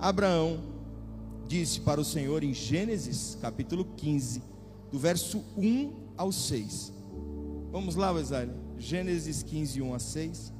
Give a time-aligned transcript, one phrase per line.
[0.00, 0.62] Abraão
[1.46, 4.42] disse para o Senhor em Gênesis capítulo 15,
[4.90, 6.90] do verso 1 ao 6.
[7.70, 8.50] Vamos lá, Wesley.
[8.78, 10.52] Gênesis 15, 1 a 6.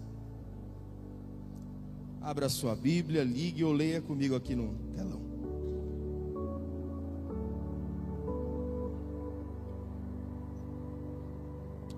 [2.20, 5.22] Abra sua Bíblia, ligue ou leia comigo aqui no telão.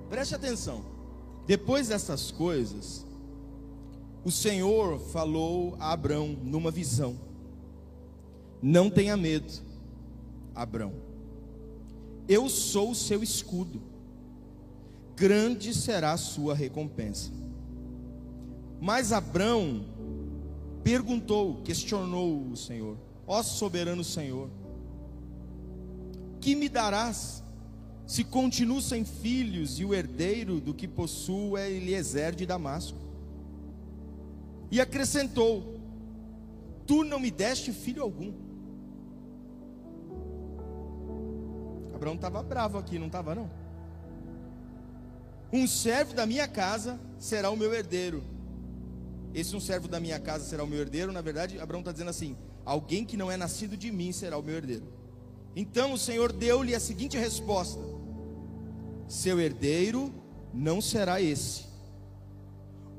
[0.08, 0.84] Preste atenção.
[1.44, 3.04] Depois dessas coisas,
[4.24, 7.31] o Senhor falou a Abrão numa visão:
[8.62, 9.52] Não tenha medo,
[10.54, 10.92] Abrão.
[12.28, 13.82] Eu sou o seu escudo.
[15.16, 17.32] Grande será a sua recompensa.
[18.80, 19.84] Mas Abrão
[20.84, 22.96] perguntou, questionou o Senhor:
[23.26, 24.48] Ó soberano Senhor,
[26.40, 27.42] que me darás
[28.06, 32.98] se continuo sem filhos e o herdeiro do que possuo é Eliezer de Damasco.
[34.70, 35.80] E acrescentou:
[36.86, 38.51] Tu não me deste filho algum.
[42.02, 43.48] Abraão estava bravo aqui, não estava não?
[45.52, 48.24] Um servo da minha casa será o meu herdeiro.
[49.32, 51.12] Esse um servo da minha casa será o meu herdeiro.
[51.12, 54.42] Na verdade, Abraão está dizendo assim: alguém que não é nascido de mim será o
[54.42, 54.84] meu herdeiro.
[55.54, 57.80] Então o Senhor deu-lhe a seguinte resposta:
[59.06, 60.12] seu herdeiro
[60.52, 61.66] não será esse.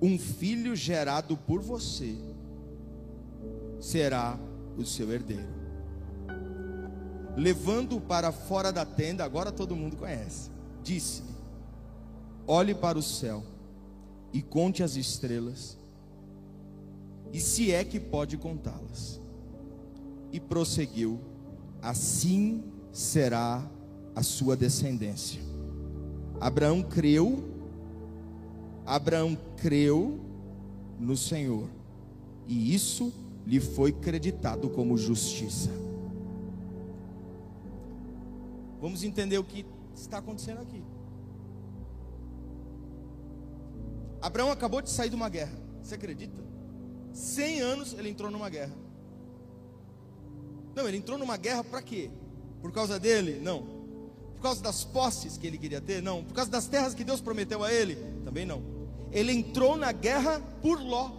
[0.02, 2.16] Um filho gerado por você
[3.82, 4.40] será
[4.78, 5.63] o seu herdeiro.
[7.36, 10.52] Levando-o para fora da tenda, agora todo mundo conhece.
[10.84, 11.34] Disse-lhe:
[12.46, 13.44] Olhe para o céu
[14.32, 15.78] e conte as estrelas,
[17.32, 19.20] e se é que pode contá-las.
[20.32, 21.20] E prosseguiu:
[21.82, 23.66] Assim será
[24.16, 25.42] a sua descendência.
[26.40, 27.44] Abraão creu,
[28.86, 30.20] Abraão creu
[31.00, 31.68] no Senhor,
[32.48, 33.12] e isso
[33.46, 35.70] lhe foi creditado como justiça.
[38.84, 40.84] Vamos entender o que está acontecendo aqui.
[44.22, 46.44] Abraão acabou de sair de uma guerra, você acredita?
[47.14, 48.76] 100 anos ele entrou numa guerra.
[50.76, 52.12] Não, ele entrou numa guerra para quê?
[52.62, 53.40] Por causa dele?
[53.40, 53.74] Não
[54.44, 56.04] causa das posses que ele queria ter?
[56.04, 56.22] Não.
[56.22, 57.96] Por causa das terras que Deus prometeu a ele?
[58.26, 58.62] Também não.
[59.12, 61.12] Ele entrou na guerra por Ló.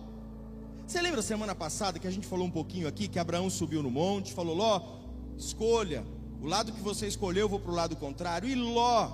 [0.87, 3.91] Você lembra semana passada que a gente falou um pouquinho aqui que Abraão subiu no
[3.91, 5.01] monte, falou: Ló,
[5.39, 6.05] escolha,
[6.45, 8.47] o lado que você escolheu, eu vou para o lado contrário.
[8.47, 9.11] E Ló,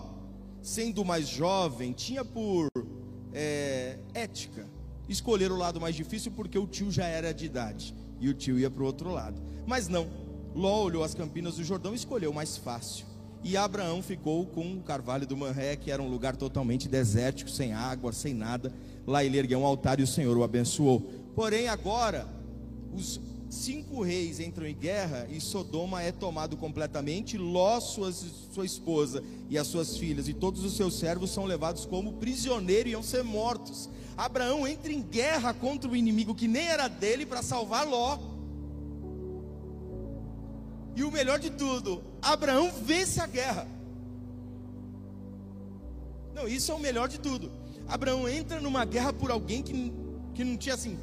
[0.60, 2.68] sendo mais jovem, tinha por
[3.32, 4.66] é, ética
[5.08, 8.58] escolher o lado mais difícil porque o tio já era de idade e o tio
[8.58, 9.40] ia para o outro lado.
[9.64, 10.08] Mas não,
[10.56, 13.06] Ló olhou as campinas do Jordão e escolheu o mais fácil.
[13.44, 17.72] E Abraão ficou com o carvalho do Manré, que era um lugar totalmente desértico, sem
[17.72, 18.74] água, sem nada.
[19.06, 21.00] Lá ele ergueu um altar e o Senhor o abençoou.
[21.36, 22.26] Porém, agora,
[22.92, 23.20] os
[23.50, 27.36] cinco reis entram em guerra e Sodoma é tomado completamente.
[27.36, 31.84] Ló, sua, sua esposa e as suas filhas e todos os seus servos são levados
[31.84, 33.90] como prisioneiros e iam ser mortos.
[34.16, 38.18] Abraão entra em guerra contra o inimigo que nem era dele para salvar Ló.
[40.94, 43.66] E o melhor de tudo, Abraão vence a guerra.
[46.34, 47.50] Não, isso é o melhor de tudo.
[47.88, 49.92] Abraão entra numa guerra por alguém que,
[50.34, 50.98] que não tinha assim.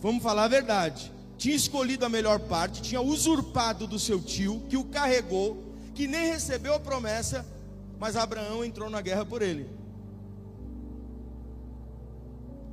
[0.00, 1.17] Vamos falar a verdade.
[1.38, 5.62] Tinha escolhido a melhor parte, tinha usurpado do seu tio, que o carregou,
[5.94, 7.46] que nem recebeu a promessa,
[7.96, 9.70] mas Abraão entrou na guerra por ele.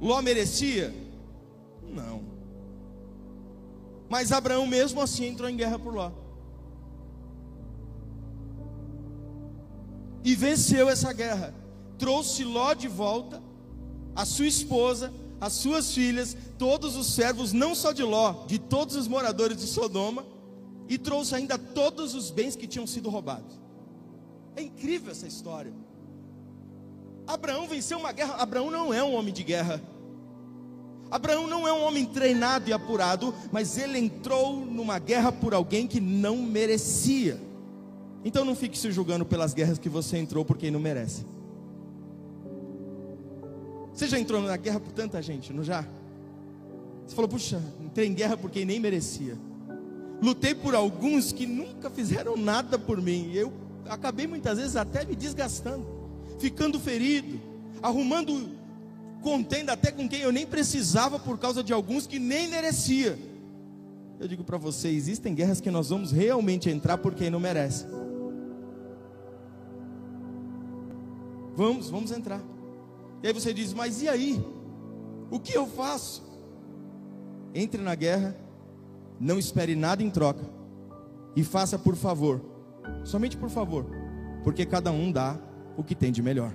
[0.01, 0.93] Ló merecia?
[1.83, 2.23] Não.
[4.09, 6.11] Mas Abraão mesmo assim entrou em guerra por Ló.
[10.23, 11.53] E venceu essa guerra.
[11.99, 13.41] Trouxe Ló de volta,
[14.15, 18.95] a sua esposa, as suas filhas, todos os servos, não só de Ló, de todos
[18.95, 20.25] os moradores de Sodoma,
[20.87, 23.59] e trouxe ainda todos os bens que tinham sido roubados.
[24.55, 25.73] É incrível essa história.
[27.27, 28.35] Abraão venceu uma guerra.
[28.35, 29.81] Abraão não é um homem de guerra.
[31.09, 35.87] Abraão não é um homem treinado e apurado, mas ele entrou numa guerra por alguém
[35.87, 37.39] que não merecia.
[38.23, 41.25] Então não fique se julgando pelas guerras que você entrou por quem não merece.
[43.95, 45.85] Você já entrou na guerra por tanta gente, não já?
[47.07, 49.37] Você falou, puxa, entrei em guerra por quem nem merecia.
[50.21, 53.31] Lutei por alguns que nunca fizeram nada por mim.
[53.33, 53.53] Eu
[53.87, 55.87] acabei muitas vezes até me desgastando,
[56.39, 57.39] ficando ferido,
[57.81, 58.49] arrumando
[59.21, 63.17] contenda até com quem eu nem precisava por causa de alguns que nem merecia.
[64.19, 67.85] Eu digo para você, existem guerras que nós vamos realmente entrar por quem não merece.
[71.55, 72.41] Vamos, vamos entrar.
[73.25, 74.39] E aí você diz, mas e aí?
[75.31, 76.21] O que eu faço?
[77.55, 78.37] Entre na guerra
[79.19, 80.43] Não espere nada em troca.
[81.35, 82.39] E faça por favor,
[83.03, 83.87] somente por favor,
[84.43, 85.39] porque cada um dá
[85.75, 86.53] o que tem de melhor.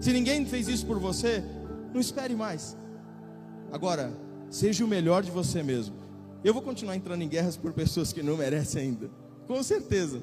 [0.00, 1.44] Se ninguém fez isso por você,
[1.94, 2.76] não espere mais.
[3.70, 4.12] Agora,
[4.50, 5.94] seja o melhor de você mesmo.
[6.42, 9.08] Eu vou continuar entrando em guerras por pessoas que não merecem ainda,
[9.46, 10.20] com certeza.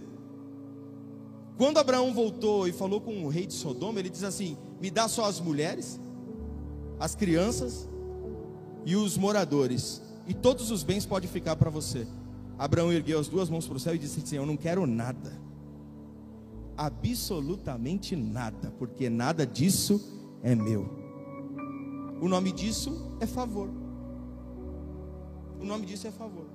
[1.58, 5.08] Quando Abraão voltou e falou com o rei de Sodoma, ele diz assim: Me dá
[5.08, 6.00] só as mulheres,
[7.00, 7.90] as crianças
[8.86, 12.08] e os moradores, e todos os bens podem ficar para você.
[12.60, 15.34] Abraão ergueu as duas mãos para o céu e disse assim: Eu não quero nada,
[16.78, 20.00] absolutamente nada, porque nada disso
[20.44, 20.88] é meu.
[22.22, 23.70] O nome disso é favor.
[25.60, 26.46] O nome disso é favor.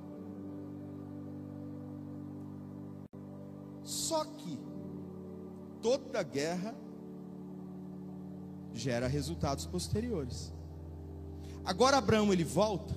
[3.82, 4.58] Só que
[5.82, 6.74] toda guerra
[8.72, 10.52] gera resultados posteriores.
[11.64, 12.94] Agora Abraão ele volta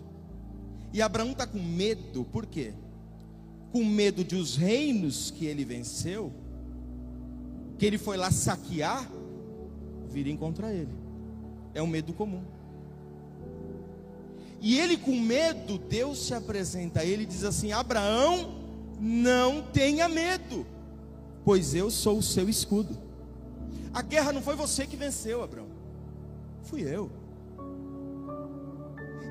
[0.94, 2.74] e Abraão está com medo, por quê?
[3.72, 6.32] Com medo de os reinos que ele venceu,
[7.78, 9.10] que ele foi lá saquear,
[10.08, 10.94] virem contra ele.
[11.74, 12.44] É um medo comum.
[14.62, 18.56] E ele, com medo, Deus se apresenta a ele e diz assim: Abraão,
[19.00, 20.66] não tenha medo,
[21.46, 22.98] pois eu sou o seu escudo.
[23.94, 25.68] A guerra não foi você que venceu, Abraão,
[26.64, 27.10] fui eu.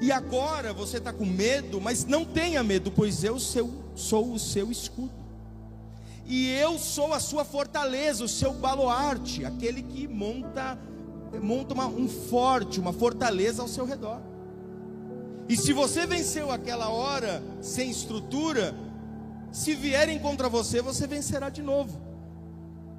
[0.00, 4.38] E agora você está com medo, mas não tenha medo, pois eu seu, sou o
[4.38, 5.12] seu escudo.
[6.26, 10.78] E eu sou a sua fortaleza, o seu baluarte, aquele que monta,
[11.42, 14.20] monta uma, um forte, uma fortaleza ao seu redor.
[15.48, 18.74] E se você venceu aquela hora sem estrutura,
[19.54, 21.96] se vierem contra você, você vencerá de novo.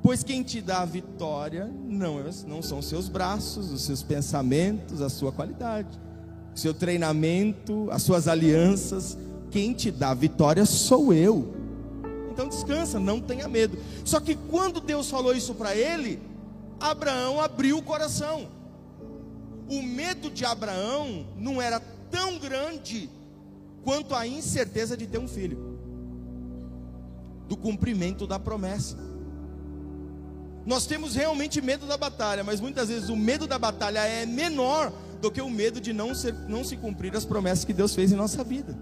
[0.01, 4.01] Pois quem te dá a vitória não, é, não são os seus braços, os seus
[4.01, 5.99] pensamentos, a sua qualidade,
[6.55, 9.17] seu treinamento, as suas alianças.
[9.51, 11.53] Quem te dá a vitória sou eu.
[12.31, 13.77] Então descansa, não tenha medo.
[14.05, 16.21] Só que quando Deus falou isso para ele,
[16.79, 18.47] Abraão abriu o coração.
[19.69, 23.09] O medo de Abraão não era tão grande
[23.83, 25.64] quanto a incerteza de ter um filho,
[27.47, 28.97] do cumprimento da promessa.
[30.65, 34.91] Nós temos realmente medo da batalha, mas muitas vezes o medo da batalha é menor
[35.21, 38.11] do que o medo de não, ser, não se cumprir as promessas que Deus fez
[38.11, 38.75] em nossa vida.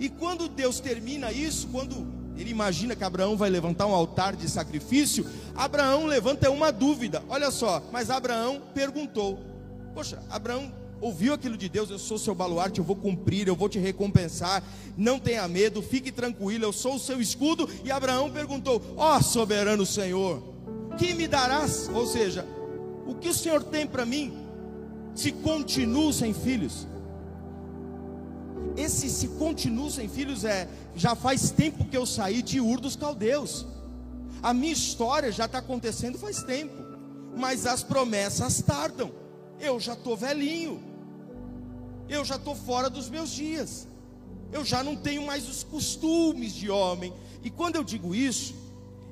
[0.00, 2.06] E quando Deus termina isso, quando
[2.36, 7.22] ele imagina que Abraão vai levantar um altar de sacrifício, Abraão levanta uma dúvida.
[7.28, 9.38] Olha só, mas Abraão perguntou:
[9.92, 13.68] Poxa, Abraão ouviu aquilo de Deus, eu sou seu baluarte, eu vou cumprir, eu vou
[13.68, 14.62] te recompensar,
[14.96, 17.68] não tenha medo, fique tranquilo, eu sou o seu escudo.
[17.84, 20.42] E Abraão perguntou: Ó oh, soberano Senhor,
[20.98, 21.88] que me darás?
[21.94, 22.46] Ou seja,
[23.06, 24.36] o que o Senhor tem para mim
[25.14, 26.86] se continuo sem filhos?
[28.76, 32.94] Esse se continuo sem filhos é, já faz tempo que eu saí de Ur dos
[32.94, 33.66] Caldeus.
[34.42, 36.74] A minha história já está acontecendo faz tempo,
[37.36, 39.10] mas as promessas tardam.
[39.60, 40.80] Eu já estou velhinho,
[42.08, 43.86] eu já estou fora dos meus dias,
[44.52, 47.12] eu já não tenho mais os costumes de homem.
[47.42, 48.54] E quando eu digo isso,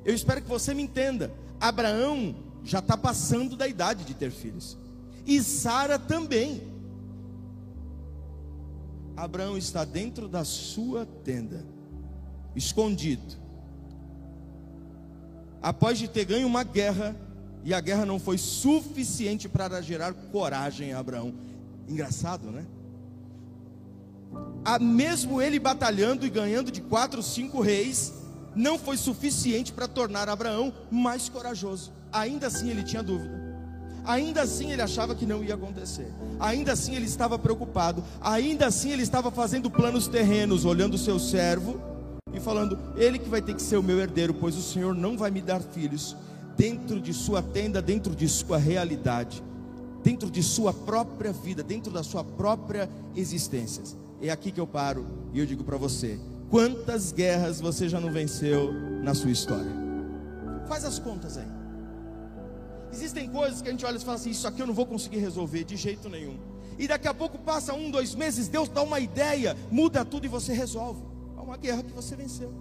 [0.05, 1.33] eu espero que você me entenda.
[1.61, 2.35] Abraão
[2.65, 4.77] já está passando da idade de ter filhos,
[5.27, 6.63] e Sara também.
[9.17, 11.65] Abraão está dentro da sua tenda,
[12.55, 13.35] escondido.
[15.63, 17.17] Após de ter ganho uma guerra,
[17.65, 21.35] e a guerra não foi suficiente para gerar coragem a Abraão.
[21.89, 22.65] Engraçado, né?
[24.65, 28.15] A, mesmo ele batalhando e ganhando de quatro, cinco reis,
[28.55, 31.93] não foi suficiente para tornar Abraão mais corajoso.
[32.13, 33.47] Ainda assim ele tinha dúvida.
[34.05, 36.13] Ainda assim ele achava que não ia acontecer.
[36.41, 38.03] Ainda assim ele estava preocupado.
[38.21, 41.81] Ainda assim ele estava fazendo planos terrenos, olhando seu servo
[42.33, 45.19] e falando: Ele que vai ter que ser o meu herdeiro, pois o Senhor não
[45.19, 46.17] vai me dar filhos.
[46.57, 49.43] Dentro de sua tenda, dentro de sua realidade,
[50.03, 53.83] dentro de sua própria vida, dentro da sua própria existência.
[54.21, 56.19] É aqui que eu paro e eu digo para você:
[56.51, 59.71] quantas guerras você já não venceu na sua história?
[60.67, 61.47] Faz as contas aí.
[62.93, 65.19] Existem coisas que a gente olha e fala assim: Isso aqui eu não vou conseguir
[65.19, 66.39] resolver de jeito nenhum.
[66.79, 70.29] E daqui a pouco passa um, dois meses, Deus dá uma ideia, muda tudo e
[70.29, 71.03] você resolve.
[71.37, 72.53] É uma guerra que você venceu.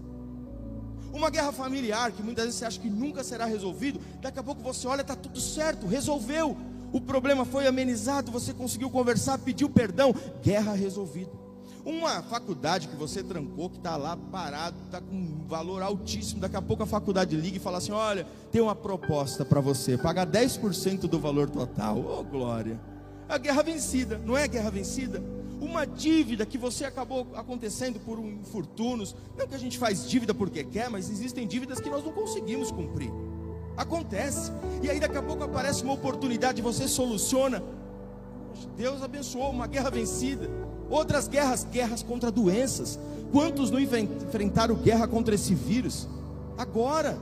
[1.13, 4.61] Uma guerra familiar que muitas vezes você acha que nunca será resolvido, daqui a pouco
[4.61, 6.57] você olha, está tudo certo, resolveu.
[6.91, 11.44] O problema foi amenizado, você conseguiu conversar, pediu perdão, guerra resolvida.
[11.85, 16.41] Uma faculdade que você trancou, que está lá parado, está com um valor altíssimo.
[16.41, 19.95] Daqui a pouco a faculdade liga e fala assim: Olha, tem uma proposta para você,
[19.95, 21.99] pagar 10% do valor total.
[21.99, 22.79] Oh, glória!
[23.29, 25.21] A guerra vencida, não é guerra vencida?
[25.59, 29.15] uma dívida que você acabou acontecendo por um infortúnios.
[29.37, 32.71] Não que a gente faz dívida porque quer, mas existem dívidas que nós não conseguimos
[32.71, 33.11] cumprir.
[33.75, 34.51] Acontece.
[34.81, 37.63] E aí daqui a pouco aparece uma oportunidade, você soluciona.
[38.77, 40.49] Deus abençoou uma guerra vencida.
[40.89, 42.99] Outras guerras, guerras contra doenças.
[43.31, 46.07] Quantos não enfrentaram guerra contra esse vírus?
[46.57, 47.17] Agora.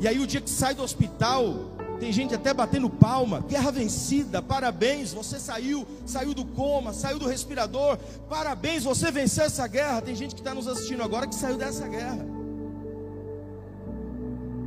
[0.00, 1.54] E aí o dia que sai do hospital,
[2.00, 3.40] tem gente até batendo palma.
[3.46, 7.98] Guerra vencida, parabéns, você saiu, saiu do coma, saiu do respirador.
[8.28, 10.00] Parabéns, você venceu essa guerra.
[10.00, 12.24] Tem gente que está nos assistindo agora que saiu dessa guerra.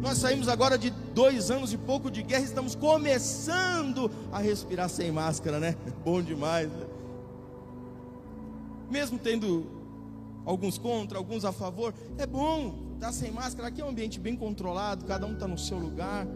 [0.03, 5.11] Nós saímos agora de dois anos e pouco de guerra, estamos começando a respirar sem
[5.11, 5.75] máscara, né?
[6.03, 6.69] Bom demais.
[6.69, 6.92] Né?
[8.93, 9.65] Mesmo tendo
[10.45, 13.69] alguns contra, alguns a favor, é bom estar tá sem máscara.
[13.69, 16.27] Aqui é um ambiente bem controlado, cada um está no seu lugar.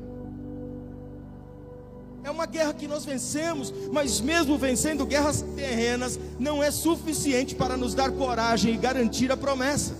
[2.23, 7.77] É uma guerra que nós vencemos, mas mesmo vencendo guerras terrenas, não é suficiente para
[7.77, 9.93] nos dar coragem e garantir a promessa.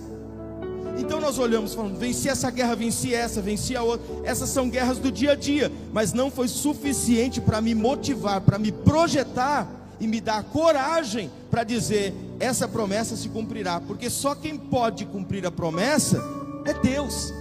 [0.98, 4.04] Então nós olhamos falando, venci essa guerra, venci essa, venci a outra.
[4.28, 8.58] Essas são guerras do dia a dia, mas não foi suficiente para me motivar, para
[8.58, 14.56] me projetar e me dar coragem para dizer essa promessa se cumprirá, porque só quem
[14.56, 16.22] pode cumprir a promessa
[16.64, 17.32] é Deus.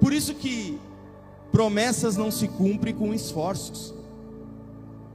[0.00, 0.78] Por isso que
[1.50, 3.94] Promessas não se cumprem com esforços.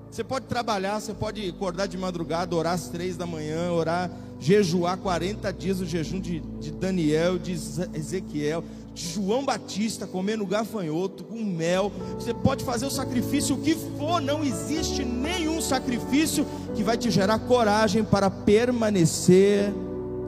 [0.09, 4.97] Você pode trabalhar, você pode acordar de madrugada, orar às três da manhã, orar, jejuar
[4.97, 8.63] 40 dias o jejum de, de Daniel, de Ezequiel,
[8.95, 11.91] João Batista, comendo gafanhoto, com mel.
[12.15, 16.45] Você pode fazer o sacrifício, o que for, não existe nenhum sacrifício
[16.75, 19.73] que vai te gerar coragem para permanecer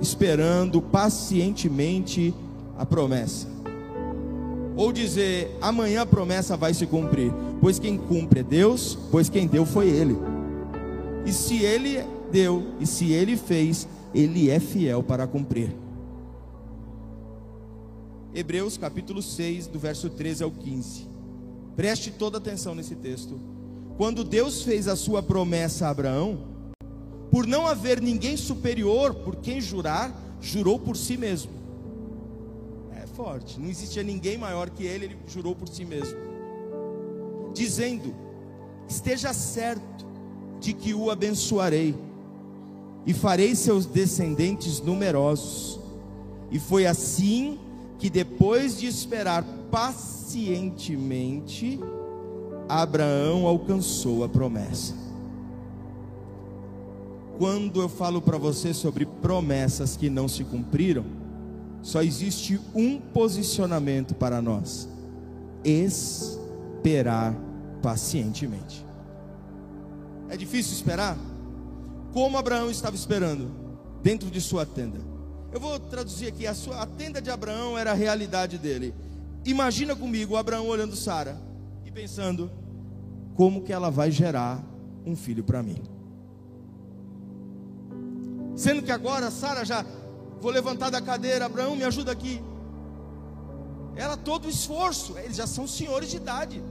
[0.02, 2.34] esperando pacientemente
[2.78, 3.48] a promessa.
[4.76, 7.32] Ou dizer, amanhã a promessa vai se cumprir,
[7.62, 10.18] pois quem cumpre é Deus, pois quem deu foi Ele.
[11.26, 15.85] E se Ele deu, e se Ele fez, Ele é fiel para cumprir.
[18.36, 21.08] Hebreus capítulo 6, do verso 13 ao 15.
[21.76, 23.40] Preste toda atenção nesse texto.
[23.98, 26.40] Quando Deus fez a sua promessa a Abraão,
[27.32, 31.66] por não haver ninguém superior por quem jurar, jurou por si mesmo
[33.16, 33.60] forte.
[33.60, 36.18] Não existia ninguém maior que ele, ele jurou por si mesmo.
[37.54, 38.14] Dizendo:
[38.88, 40.06] Esteja certo
[40.60, 41.96] de que o abençoarei
[43.06, 45.80] e farei seus descendentes numerosos.
[46.52, 47.58] E foi assim
[47.98, 51.80] que depois de esperar pacientemente,
[52.68, 54.94] Abraão alcançou a promessa.
[57.38, 61.06] Quando eu falo para você sobre promessas que não se cumpriram,
[61.82, 64.90] só existe um posicionamento para nós:
[65.64, 67.36] esperar
[67.82, 68.86] pacientemente.
[70.30, 71.18] É difícil esperar?
[72.14, 73.52] Como Abraão estava esperando
[74.02, 75.15] dentro de sua tenda.
[75.56, 78.94] Eu vou traduzir aqui: a, sua, a tenda de Abraão era a realidade dele.
[79.46, 81.42] Imagina comigo Abraão olhando Sara
[81.86, 82.52] e pensando:
[83.36, 84.62] como que ela vai gerar
[85.06, 85.82] um filho para mim?
[88.54, 89.86] Sendo que agora Sara já
[90.42, 92.42] Vou levantar da cadeira, Abraão, me ajuda aqui.
[93.96, 96.62] Era todo o esforço, eles já são senhores de idade.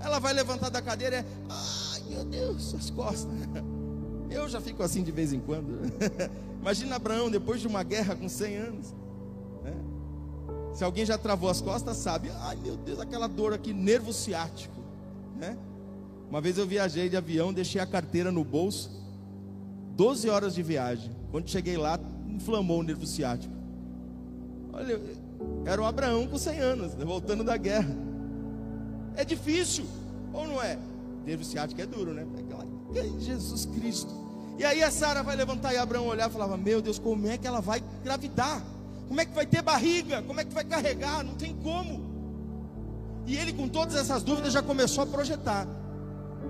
[0.00, 3.32] Ela vai levantar da cadeira, é, ai meu Deus, as costas.
[4.30, 5.80] Eu já fico assim de vez em quando.
[6.60, 8.94] Imagina Abraão depois de uma guerra com 100 anos.
[9.62, 9.74] Né?
[10.74, 14.74] Se alguém já travou as costas, sabe, ai meu Deus, aquela dor aqui, nervo ciático.
[15.36, 15.56] Né?
[16.28, 18.90] Uma vez eu viajei de avião, deixei a carteira no bolso,
[19.96, 21.10] 12 horas de viagem.
[21.30, 23.54] Quando cheguei lá, inflamou o nervo ciático.
[24.72, 25.00] Olha,
[25.64, 27.96] era o Abraão com 100 anos, né, voltando da guerra.
[29.16, 29.86] É difícil,
[30.32, 30.78] ou não é?
[31.24, 32.26] Nervo ciático é duro, né?
[32.38, 32.42] É
[33.18, 34.12] Jesus Cristo.
[34.58, 37.38] E aí a Sara vai levantar e Abraão olhar e falava: Meu Deus, como é
[37.38, 38.62] que ela vai engravidar?
[39.06, 40.22] Como é que vai ter barriga?
[40.22, 41.24] Como é que vai carregar?
[41.24, 42.08] Não tem como.
[43.26, 45.66] E ele, com todas essas dúvidas, já começou a projetar.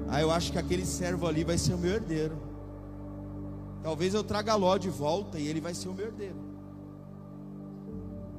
[0.08, 2.40] Ah, eu acho que aquele servo ali vai ser o meu herdeiro.
[3.82, 6.36] Talvez eu traga Ló de volta e ele vai ser o meu herdeiro.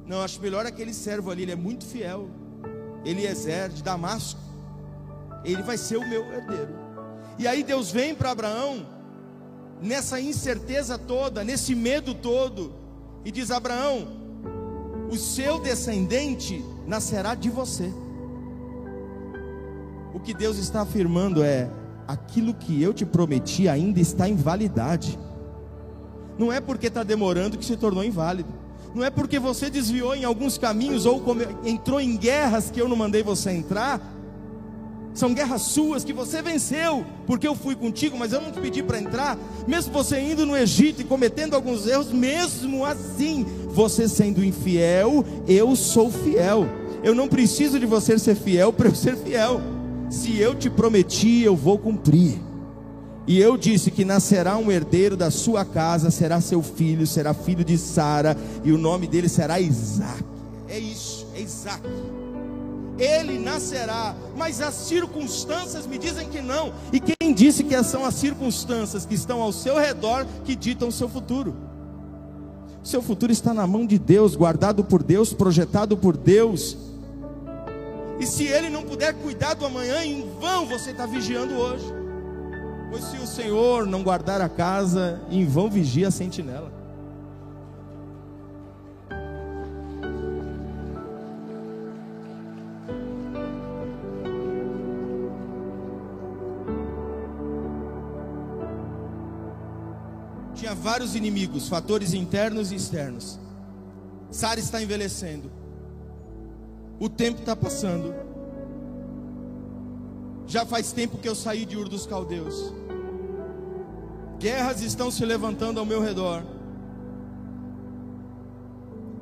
[0.06, 2.28] Não, acho melhor aquele servo ali, ele é muito fiel.
[3.04, 4.40] Eliezer de Damasco.
[5.44, 6.79] Ele vai ser o meu herdeiro.
[7.40, 8.86] E aí Deus vem para Abraão,
[9.80, 12.74] nessa incerteza toda, nesse medo todo,
[13.24, 14.08] e diz: Abraão,
[15.10, 17.90] o seu descendente nascerá de você.
[20.12, 21.70] O que Deus está afirmando é:
[22.06, 25.18] aquilo que eu te prometi ainda está em validade.
[26.38, 28.52] Não é porque está demorando que se tornou inválido.
[28.94, 31.22] Não é porque você desviou em alguns caminhos ou
[31.64, 33.98] entrou em guerras que eu não mandei você entrar,
[35.12, 38.82] São guerras suas que você venceu, porque eu fui contigo, mas eu não te pedi
[38.82, 39.36] para entrar.
[39.66, 45.74] Mesmo você indo no Egito e cometendo alguns erros, mesmo assim, você sendo infiel, eu
[45.74, 46.66] sou fiel.
[47.02, 49.60] Eu não preciso de você ser fiel para eu ser fiel.
[50.10, 52.38] Se eu te prometi, eu vou cumprir.
[53.26, 57.64] E eu disse que nascerá um herdeiro da sua casa, será seu filho, será filho
[57.64, 60.24] de Sara, e o nome dele será Isaac.
[60.68, 61.82] É isso, é Isaac
[63.00, 66.72] ele nascerá, mas as circunstâncias me dizem que não.
[66.92, 70.92] E quem disse que são as circunstâncias que estão ao seu redor que ditam o
[70.92, 71.56] seu futuro?
[72.82, 76.76] Seu futuro está na mão de Deus, guardado por Deus, projetado por Deus.
[78.18, 81.84] E se ele não puder cuidar do amanhã, em vão você está vigiando hoje.
[82.90, 86.79] Pois se o Senhor não guardar a casa, em vão vigia a sentinela.
[100.70, 103.38] Tinha vários inimigos, fatores internos e externos.
[104.30, 105.50] Sara está envelhecendo.
[107.00, 108.14] O tempo está passando.
[110.46, 112.72] Já faz tempo que eu saí de Ur dos Caldeus.
[114.38, 116.44] Guerras estão se levantando ao meu redor.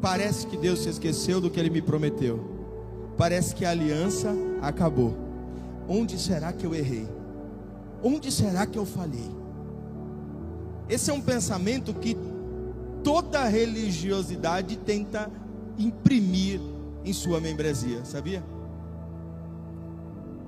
[0.00, 2.44] Parece que Deus se esqueceu do que ele me prometeu.
[3.16, 5.16] Parece que a aliança acabou.
[5.88, 7.08] Onde será que eu errei?
[8.02, 9.37] Onde será que eu falhei?
[10.88, 12.16] Esse é um pensamento que
[13.04, 15.30] toda religiosidade tenta
[15.78, 16.60] imprimir
[17.04, 18.42] em sua membresia, sabia?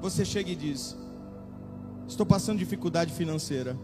[0.00, 0.96] Você chega e diz:
[2.08, 3.76] Estou passando dificuldade financeira.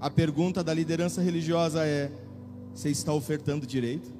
[0.00, 2.12] A pergunta da liderança religiosa é:
[2.72, 4.10] Você está ofertando direito?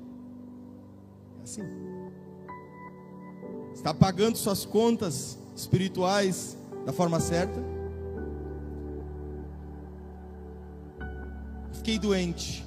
[1.40, 1.62] É assim.
[3.73, 7.77] Está pagando suas contas espirituais da forma certa?
[11.88, 12.62] Fiquei doente.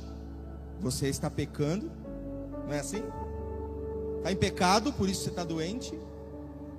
[0.80, 1.92] Você está pecando,
[2.66, 3.04] não é assim?
[4.18, 5.94] Está em pecado, por isso você está doente.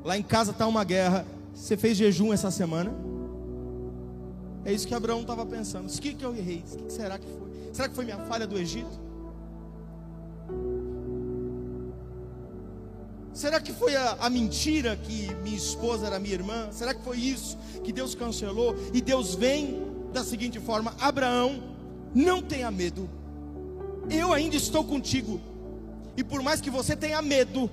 [0.05, 1.25] Lá em casa está uma guerra.
[1.55, 2.93] Você fez jejum essa semana?
[4.65, 5.89] É isso que Abraão estava pensando.
[5.89, 6.65] O que, que eu errei?
[6.73, 7.73] O que será que foi?
[7.73, 9.01] Será que foi minha falha do Egito?
[13.33, 16.73] Será que foi a, a, mentira que minha esposa era minha irmã?
[16.73, 18.75] Será que foi isso que Deus cancelou?
[18.93, 19.81] E Deus vem
[20.13, 21.72] da seguinte forma: Abraão,
[22.15, 23.09] não tenha medo.
[24.11, 25.41] Eu ainda estou contigo.
[26.17, 27.71] E por mais que você tenha medo,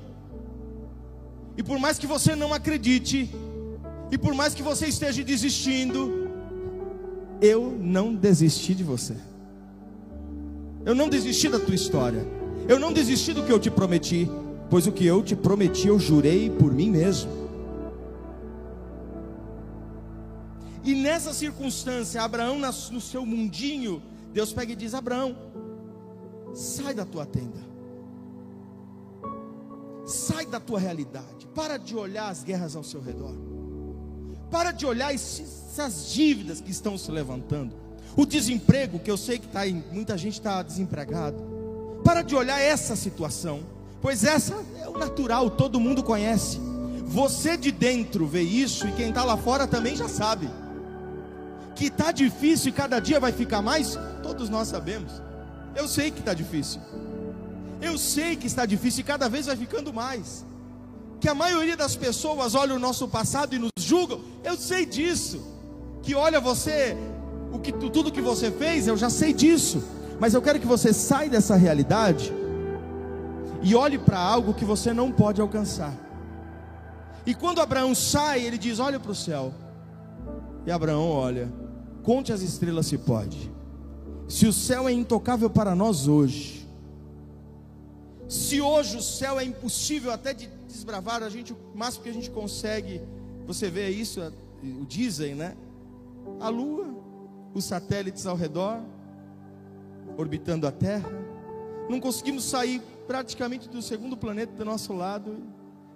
[1.58, 3.30] e por mais que você não acredite,
[4.12, 6.30] e por mais que você esteja desistindo,
[7.41, 9.15] eu não desisti de você.
[10.86, 12.25] Eu não desisti da tua história.
[12.67, 14.30] Eu não desisti do que eu te prometi,
[14.69, 17.32] pois o que eu te prometi eu jurei por mim mesmo.
[20.84, 25.36] E nessa circunstância, Abraão, no seu mundinho, Deus pega e diz: Abraão,
[26.54, 27.60] sai da tua tenda,
[30.06, 33.36] sai da tua realidade, para de olhar as guerras ao seu redor,
[34.52, 37.76] para de olhar essas dívidas que estão se levantando,
[38.15, 41.44] o desemprego, que eu sei que está aí, muita gente está desempregado,
[42.04, 43.62] para de olhar essa situação,
[44.02, 46.60] pois essa é o natural, todo mundo conhece.
[47.06, 50.48] Você de dentro vê isso e quem está lá fora também já sabe
[51.80, 55.22] que está difícil e cada dia vai ficar mais, todos nós sabemos.
[55.74, 56.82] Eu sei que está difícil.
[57.82, 60.46] Eu sei que está difícil e cada vez vai ficando mais.
[61.22, 64.20] Que a maioria das pessoas olha o nosso passado e nos julgam.
[64.44, 65.42] Eu sei disso.
[66.04, 66.98] Que olha você,
[67.54, 69.82] o que tudo que você fez, eu já sei disso.
[70.20, 72.34] Mas eu quero que você saia dessa realidade
[73.62, 75.94] e olhe para algo que você não pode alcançar.
[77.26, 79.54] E quando Abraão sai, ele diz: Olha para o céu.
[80.65, 81.68] E Abraão olha.
[82.04, 83.52] Conte as estrelas se pode.
[84.28, 86.68] Se o céu é intocável para nós hoje,
[88.28, 92.14] se hoje o céu é impossível até de desbravar, a gente, o máximo que a
[92.14, 93.02] gente consegue,
[93.48, 94.22] você vê isso,
[94.64, 95.58] o dizem, né?
[96.40, 96.88] A lua,
[97.56, 98.82] os satélites ao redor,
[100.16, 101.10] orbitando a Terra.
[101.90, 105.38] Não conseguimos sair praticamente do segundo planeta do nosso lado.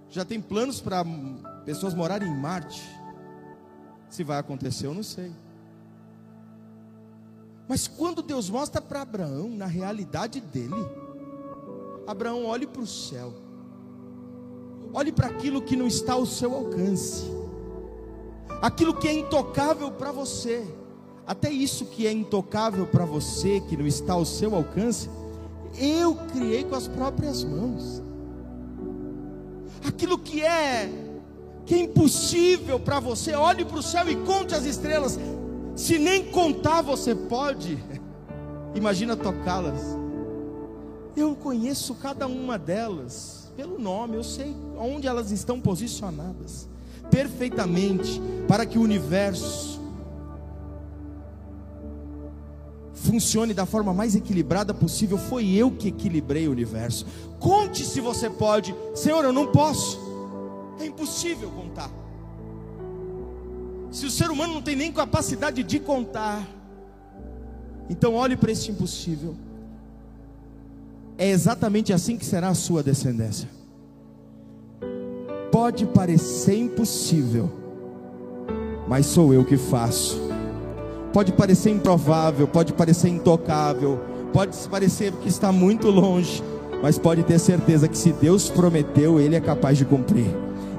[0.10, 1.06] Já tem planos para
[1.66, 2.82] pessoas morarem em Marte.
[4.10, 5.32] Se vai acontecer, eu não sei.
[7.68, 10.86] Mas quando Deus mostra para Abraão, na realidade dele,
[12.06, 13.34] Abraão olhe para o céu,
[14.94, 17.24] olhe para aquilo que não está ao seu alcance,
[18.62, 20.68] aquilo que é intocável para você,
[21.26, 25.10] até isso que é intocável para você, que não está ao seu alcance,
[25.78, 28.04] eu criei com as próprias mãos,
[29.88, 31.04] aquilo que é
[31.66, 33.34] que é impossível para você.
[33.34, 35.18] Olhe para o céu e conte as estrelas.
[35.76, 37.78] Se nem contar você pode,
[38.76, 39.82] imagina tocá-las.
[41.16, 46.68] Eu conheço cada uma delas pelo nome, eu sei onde elas estão posicionadas
[47.12, 49.80] perfeitamente para que o universo
[52.94, 55.18] funcione da forma mais equilibrada possível.
[55.18, 57.06] Foi eu que equilibrei o universo.
[57.40, 60.00] Conte se você pode, Senhor, eu não posso,
[60.80, 62.03] é impossível contar.
[63.94, 66.44] Se o ser humano não tem nem capacidade de contar,
[67.88, 69.36] então olhe para esse impossível.
[71.16, 73.48] É exatamente assim que será a sua descendência.
[75.52, 77.52] Pode parecer impossível,
[78.88, 80.20] mas sou eu que faço.
[81.14, 84.02] Pode parecer improvável, pode parecer intocável,
[84.34, 86.44] pode parecer que está muito longe,
[86.82, 90.34] mas pode ter certeza que se Deus prometeu, Ele é capaz de cumprir.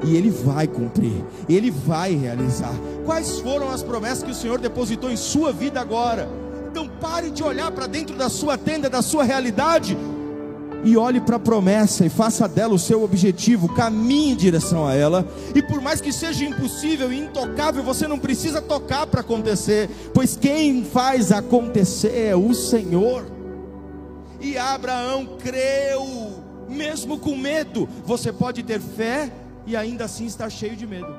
[0.05, 2.75] E Ele vai cumprir, Ele vai realizar.
[3.05, 6.29] Quais foram as promessas que o Senhor depositou em sua vida agora?
[6.71, 9.97] Então pare de olhar para dentro da sua tenda, da sua realidade,
[10.85, 14.95] e olhe para a promessa e faça dela o seu objetivo, caminhe em direção a
[14.95, 15.27] ela.
[15.55, 20.37] E por mais que seja impossível e intocável, você não precisa tocar para acontecer, pois
[20.37, 23.25] quem faz acontecer é o Senhor.
[24.41, 26.35] E Abraão creu,
[26.69, 27.89] mesmo com medo.
[28.05, 29.31] Você pode ter fé
[29.67, 31.15] e ainda assim estar cheio de medo.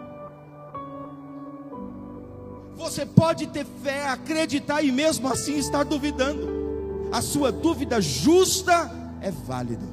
[2.75, 7.09] Você pode ter fé, acreditar e mesmo assim estar duvidando.
[7.11, 9.85] A sua dúvida justa é válido.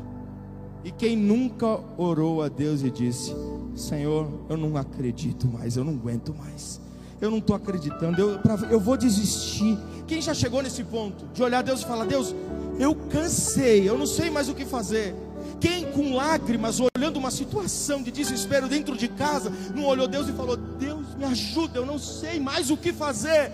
[0.84, 3.34] E quem nunca orou a Deus e disse:
[3.76, 6.80] Senhor, eu não acredito mais, eu não aguento mais,
[7.20, 9.78] eu não estou acreditando, eu, pra, eu vou desistir.
[10.08, 12.34] Quem já chegou nesse ponto de olhar a Deus e falar: Deus,
[12.80, 15.14] eu cansei, eu não sei mais o que fazer.
[15.62, 20.32] Quem com lágrimas, olhando uma situação de desespero dentro de casa, não olhou Deus e
[20.32, 23.52] falou: Deus, me ajuda, eu não sei mais o que fazer.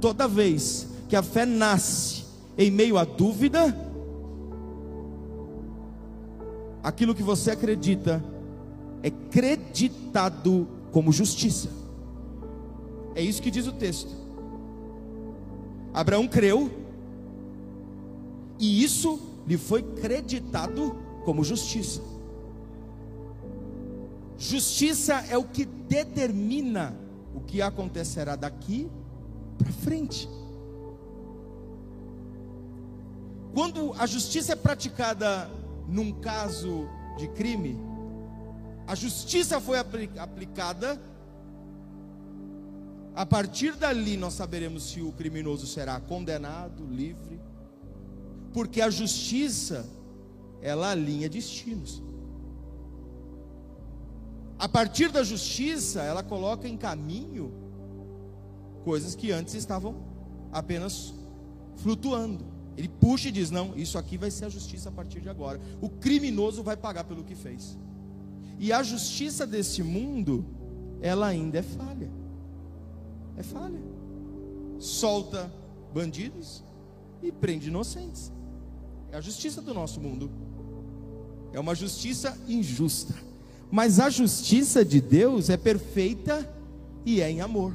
[0.00, 2.24] Toda vez que a fé nasce
[2.56, 3.76] em meio à dúvida,
[6.82, 8.24] aquilo que você acredita
[9.02, 11.68] é creditado como justiça.
[13.14, 14.16] É isso que diz o texto.
[15.92, 16.70] Abraão creu,
[18.58, 22.02] e isso lhe foi creditado como justiça.
[24.38, 26.94] Justiça é o que determina
[27.34, 28.90] o que acontecerá daqui
[29.56, 30.28] para frente.
[33.54, 35.50] Quando a justiça é praticada
[35.88, 37.78] num caso de crime,
[38.86, 41.00] a justiça foi aplicada.
[43.14, 47.40] A partir dali nós saberemos se o criminoso será condenado, livre,
[48.56, 49.86] porque a justiça
[50.62, 52.02] ela alinha destinos.
[54.58, 57.52] A partir da justiça, ela coloca em caminho
[58.82, 59.96] coisas que antes estavam
[60.50, 61.12] apenas
[61.74, 62.46] flutuando.
[62.78, 65.60] Ele puxa e diz: Não, isso aqui vai ser a justiça a partir de agora.
[65.78, 67.76] O criminoso vai pagar pelo que fez.
[68.58, 70.46] E a justiça desse mundo,
[71.02, 72.10] ela ainda é falha.
[73.36, 73.82] É falha.
[74.78, 75.52] Solta
[75.92, 76.64] bandidos
[77.22, 78.34] e prende inocentes.
[79.16, 80.30] É a justiça do nosso mundo.
[81.50, 83.14] É uma justiça injusta.
[83.70, 86.46] Mas a justiça de Deus é perfeita
[87.02, 87.74] e é em amor.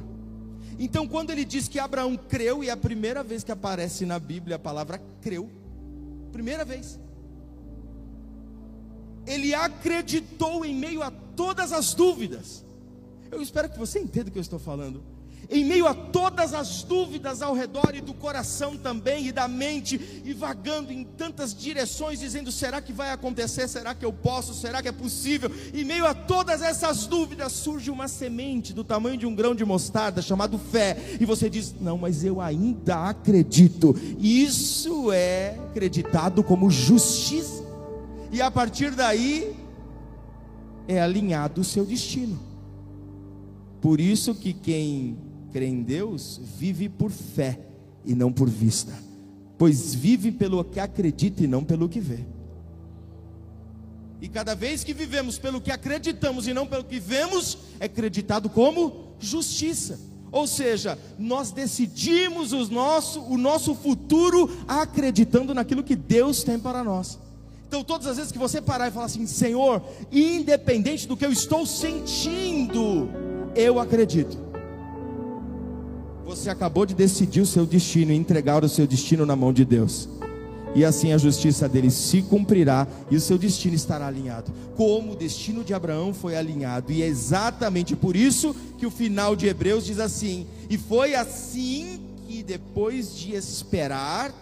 [0.78, 4.20] Então, quando ele diz que Abraão creu, e é a primeira vez que aparece na
[4.20, 5.50] Bíblia a palavra creu,
[6.30, 6.96] primeira vez,
[9.26, 12.64] ele acreditou em meio a todas as dúvidas.
[13.32, 15.02] Eu espero que você entenda o que eu estou falando
[15.50, 20.22] em meio a todas as dúvidas ao redor e do coração também, e da mente,
[20.24, 23.68] e vagando em tantas direções, dizendo: será que vai acontecer?
[23.68, 24.54] Será que eu posso?
[24.54, 25.50] Será que é possível?
[25.74, 29.64] Em meio a todas essas dúvidas, surge uma semente do tamanho de um grão de
[29.64, 33.94] mostarda, chamado fé, e você diz: não, mas eu ainda acredito.
[34.18, 37.62] Isso é acreditado como justiça,
[38.30, 39.54] e a partir daí
[40.88, 42.38] é alinhado o seu destino.
[43.80, 45.16] Por isso que quem
[45.52, 47.58] crê em Deus vive por fé
[48.04, 48.92] e não por vista,
[49.58, 52.24] pois vive pelo que acredita e não pelo que vê.
[54.20, 58.48] E cada vez que vivemos pelo que acreditamos e não pelo que vemos, é acreditado
[58.48, 59.98] como justiça.
[60.30, 66.82] Ou seja, nós decidimos o nosso, o nosso futuro acreditando naquilo que Deus tem para
[66.82, 67.18] nós.
[67.66, 71.32] Então, todas as vezes que você parar e falar assim, Senhor, independente do que eu
[71.32, 73.08] estou sentindo,
[73.54, 74.51] eu acredito.
[76.24, 79.64] Você acabou de decidir o seu destino e entregar o seu destino na mão de
[79.64, 80.08] Deus.
[80.74, 84.50] e assim a justiça dele se cumprirá e o seu destino estará alinhado.
[84.74, 89.36] Como o destino de Abraão foi alinhado, e é exatamente por isso que o final
[89.36, 94.32] de Hebreus diz assim: E foi assim que depois de esperar,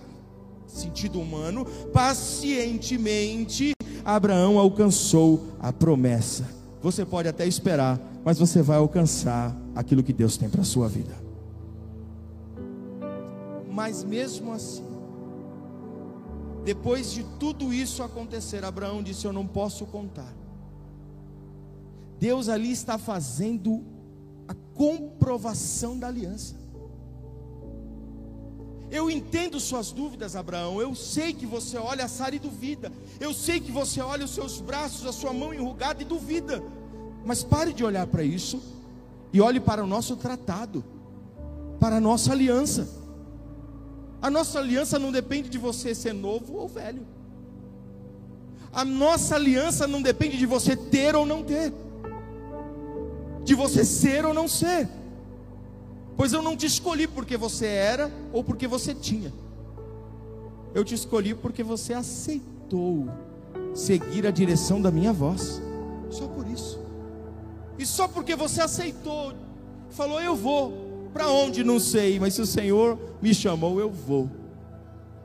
[0.68, 3.72] sentido humano, pacientemente,
[4.04, 6.48] Abraão alcançou a promessa.
[6.80, 10.88] Você pode até esperar, mas você vai alcançar aquilo que Deus tem para a sua
[10.88, 11.29] vida.
[13.80, 14.84] Mas mesmo assim,
[16.66, 20.36] depois de tudo isso acontecer, Abraão disse: Eu não posso contar.
[22.18, 23.82] Deus ali está fazendo
[24.46, 26.56] a comprovação da aliança.
[28.90, 30.78] Eu entendo suas dúvidas, Abraão.
[30.78, 32.92] Eu sei que você olha a Sara e duvida.
[33.18, 36.62] Eu sei que você olha os seus braços, a sua mão enrugada e duvida.
[37.24, 38.62] Mas pare de olhar para isso
[39.32, 40.84] e olhe para o nosso tratado,
[41.80, 42.99] para a nossa aliança.
[44.22, 47.06] A nossa aliança não depende de você ser novo ou velho.
[48.72, 51.72] A nossa aliança não depende de você ter ou não ter,
[53.42, 54.88] de você ser ou não ser.
[56.16, 59.32] Pois eu não te escolhi porque você era ou porque você tinha.
[60.74, 63.08] Eu te escolhi porque você aceitou
[63.74, 65.60] seguir a direção da minha voz.
[66.10, 66.78] Só por isso.
[67.78, 69.32] E só porque você aceitou,
[69.88, 70.89] falou eu vou.
[71.12, 74.30] Para onde não sei, mas se o Senhor me chamou, eu vou.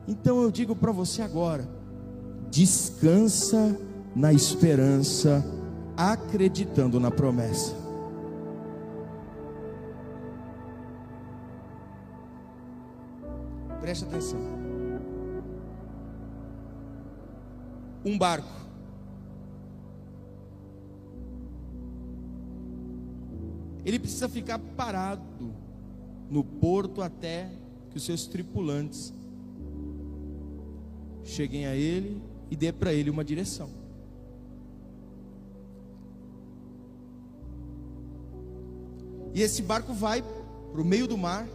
[0.06, 1.68] Então eu digo para você agora:
[2.50, 3.78] descansa
[4.14, 5.44] na esperança,
[5.96, 7.74] acreditando na promessa.
[13.80, 14.40] Preste atenção.
[18.04, 18.66] Um barco.
[23.84, 25.54] Ele precisa ficar parado
[26.30, 27.50] no porto até
[27.90, 29.12] que os seus tripulantes
[31.24, 33.70] cheguem a ele e dê para ele uma direção.
[39.34, 40.22] E esse barco vai
[40.72, 41.46] para o meio do mar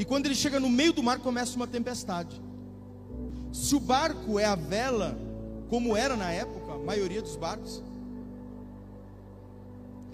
[0.00, 2.40] e quando ele chega no meio do mar, começa uma tempestade.
[3.52, 5.14] Se o barco é a vela,
[5.68, 7.82] como era na época, a maioria dos barcos,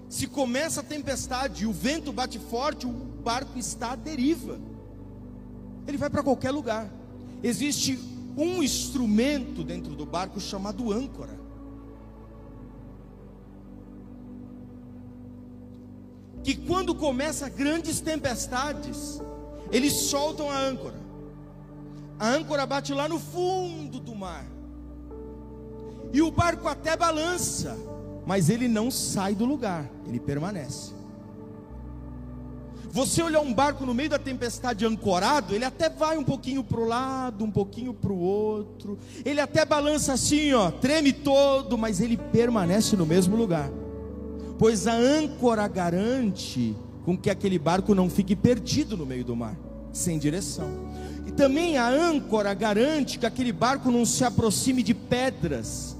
[0.09, 2.85] se começa a tempestade e o vento bate forte,
[3.27, 4.57] barco está à deriva.
[5.85, 6.89] Ele vai para qualquer lugar.
[7.43, 7.99] Existe
[8.37, 11.37] um instrumento dentro do barco chamado âncora.
[16.41, 19.21] Que quando começa grandes tempestades,
[19.73, 20.95] eles soltam a âncora.
[22.17, 24.45] A âncora bate lá no fundo do mar.
[26.13, 27.77] E o barco até balança,
[28.25, 30.95] mas ele não sai do lugar, ele permanece.
[32.91, 36.79] Você olhar um barco no meio da tempestade ancorado, ele até vai um pouquinho para
[36.79, 41.99] o lado, um pouquinho para o outro, ele até balança assim, ó, treme todo, mas
[41.99, 43.69] ele permanece no mesmo lugar,
[44.57, 49.55] pois a âncora garante com que aquele barco não fique perdido no meio do mar,
[49.91, 50.69] sem direção.
[51.25, 55.95] E também a âncora garante que aquele barco não se aproxime de pedras,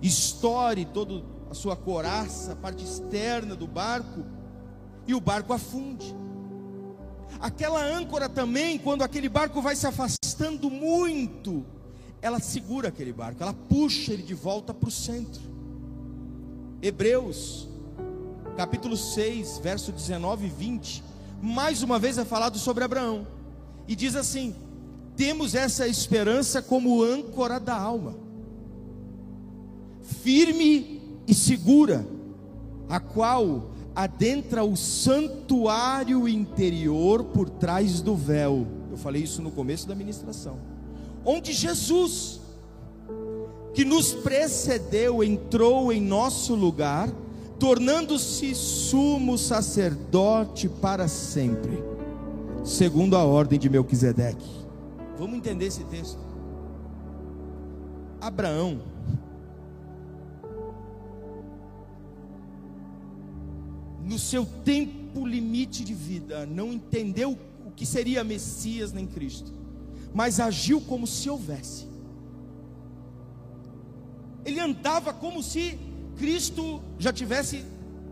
[0.00, 4.24] estoure toda a sua coraça, a parte externa do barco,
[5.10, 6.14] e o barco afunde.
[7.40, 11.64] Aquela âncora também, quando aquele barco vai se afastando muito,
[12.22, 15.42] ela segura aquele barco, ela puxa ele de volta para o centro.
[16.80, 17.68] Hebreus
[18.56, 21.04] capítulo 6, verso 19 e 20,
[21.42, 23.26] mais uma vez é falado sobre Abraão.
[23.88, 24.54] E diz assim:
[25.16, 28.14] temos essa esperança como âncora da alma,
[30.22, 32.06] firme e segura,
[32.88, 33.70] a qual
[34.02, 38.66] adentra o santuário interior por trás do véu.
[38.90, 40.58] Eu falei isso no começo da ministração.
[41.24, 42.40] Onde Jesus,
[43.74, 47.12] que nos precedeu, entrou em nosso lugar
[47.58, 51.84] tornando-se sumo sacerdote para sempre,
[52.64, 54.48] segundo a ordem de Melquisedeque.
[55.18, 56.18] Vamos entender esse texto.
[58.18, 58.80] Abraão
[64.10, 69.52] no seu tempo limite de vida, não entendeu o que seria Messias nem Cristo,
[70.12, 71.86] mas agiu como se houvesse.
[74.44, 75.78] Ele andava como se
[76.16, 77.64] Cristo já tivesse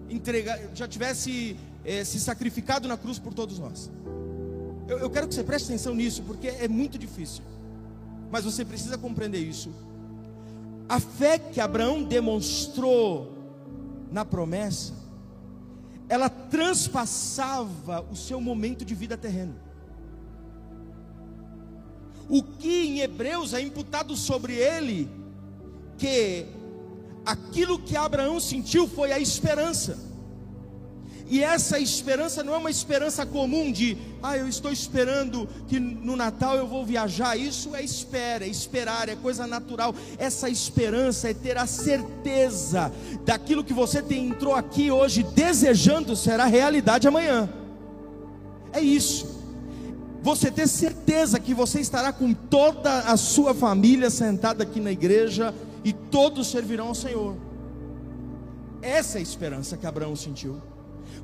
[0.08, 3.90] entregado, já tivesse é, se sacrificado na cruz por todos nós.
[4.86, 7.42] Eu, eu quero que você preste atenção nisso, porque é muito difícil.
[8.30, 9.72] Mas você precisa compreender isso.
[10.88, 13.32] A fé que Abraão demonstrou
[14.12, 14.97] na promessa,
[16.08, 19.54] ela transpassava o seu momento de vida terreno.
[22.28, 25.10] O que em Hebreus é imputado sobre ele,
[25.96, 26.46] que
[27.24, 30.07] aquilo que Abraão sentiu foi a esperança.
[31.30, 36.16] E essa esperança não é uma esperança comum de, ah, eu estou esperando que no
[36.16, 37.36] Natal eu vou viajar.
[37.36, 39.94] Isso é espera, é esperar, é coisa natural.
[40.16, 42.90] Essa esperança é ter a certeza
[43.26, 47.48] daquilo que você tem, entrou aqui hoje desejando será realidade amanhã.
[48.72, 49.38] É isso.
[50.22, 55.54] Você ter certeza que você estará com toda a sua família sentada aqui na igreja
[55.84, 57.36] e todos servirão ao Senhor.
[58.80, 60.60] Essa é a esperança que Abraão sentiu.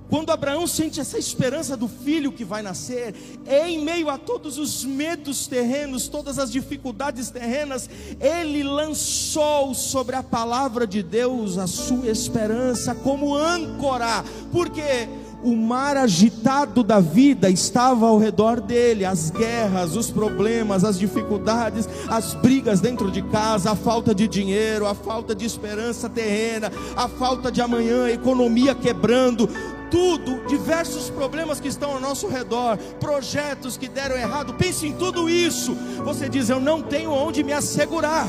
[0.09, 3.15] Quando Abraão sente essa esperança do filho que vai nascer,
[3.47, 7.89] é em meio a todos os medos terrenos, todas as dificuldades terrenas,
[8.21, 15.09] ele lançou sobre a palavra de Deus a sua esperança como âncora, porque
[15.45, 21.87] o mar agitado da vida estava ao redor dele, as guerras, os problemas, as dificuldades,
[22.09, 27.07] as brigas dentro de casa, a falta de dinheiro, a falta de esperança terrena, a
[27.09, 29.47] falta de amanhã, a economia quebrando,
[29.91, 35.29] tudo, diversos problemas que estão ao nosso redor, projetos que deram errado, pense em tudo
[35.29, 35.75] isso.
[36.05, 38.27] Você diz: Eu não tenho onde me assegurar.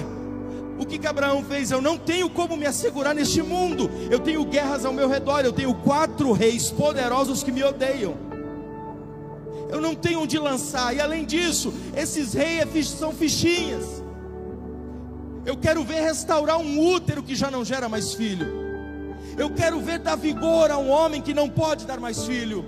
[0.77, 1.71] O que, que Abraão fez?
[1.71, 3.89] Eu não tenho como me assegurar neste mundo.
[4.11, 5.41] Eu tenho guerras ao meu redor.
[5.41, 8.15] Eu tenho quatro reis poderosos que me odeiam.
[9.69, 10.93] Eu não tenho onde lançar.
[10.93, 14.03] E além disso, esses reis são fichinhas.
[15.45, 18.64] Eu quero ver restaurar um útero que já não gera mais filho.
[19.37, 22.65] Eu quero ver dar vigor a um homem que não pode dar mais filho.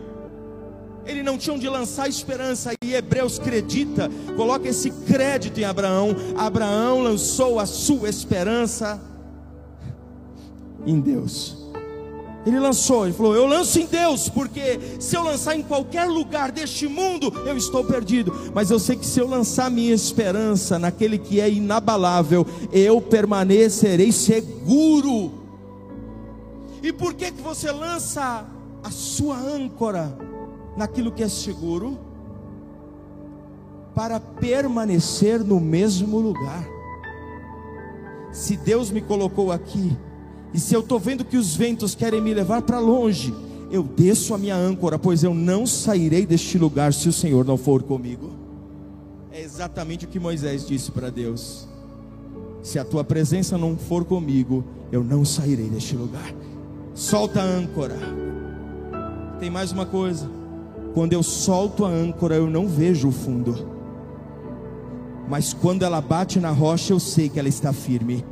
[1.05, 6.13] Ele não tinha onde lançar esperança, e Hebreus acredita, coloca esse crédito em Abraão.
[6.37, 9.01] Abraão lançou a sua esperança
[10.85, 11.55] em Deus.
[12.45, 16.51] Ele lançou, ele falou: Eu lanço em Deus, porque se eu lançar em qualquer lugar
[16.51, 18.33] deste mundo, eu estou perdido.
[18.53, 24.11] Mas eu sei que se eu lançar minha esperança naquele que é inabalável, eu permanecerei
[24.11, 25.46] seguro.
[26.81, 28.45] E por que que você lança
[28.83, 30.17] a sua âncora
[30.75, 31.97] naquilo que é seguro?
[33.95, 36.67] Para permanecer no mesmo lugar.
[38.31, 39.97] Se Deus me colocou aqui,
[40.53, 43.33] e se eu estou vendo que os ventos querem me levar para longe,
[43.71, 47.57] eu desço a minha âncora, pois eu não sairei deste lugar se o Senhor não
[47.57, 48.29] for comigo.
[49.31, 51.67] É exatamente o que Moisés disse para Deus:
[52.61, 56.33] se a tua presença não for comigo, eu não sairei deste lugar
[56.97, 57.95] solta a âncora.
[59.39, 60.27] Tem mais uma coisa.
[60.95, 63.67] Quando eu solto a âncora, eu não vejo o fundo.
[65.29, 68.25] Mas quando ela bate na rocha, eu sei que ela está firme.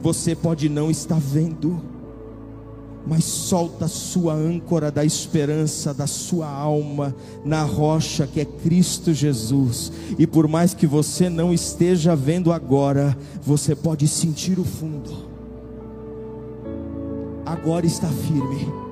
[0.00, 1.80] Você pode não estar vendo,
[3.06, 9.14] mas solta a sua âncora da esperança da sua alma na rocha que é Cristo
[9.14, 9.90] Jesus.
[10.18, 15.28] E por mais que você não esteja vendo agora, você pode sentir o fundo
[17.48, 18.87] agora está firme.